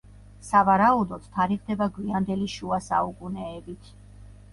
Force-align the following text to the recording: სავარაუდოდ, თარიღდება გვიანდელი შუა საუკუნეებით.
სავარაუდოდ, 0.45 1.27
თარიღდება 1.35 1.87
გვიანდელი 1.97 2.47
შუა 2.55 2.79
საუკუნეებით. 2.87 3.93